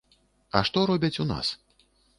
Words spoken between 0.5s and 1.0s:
А што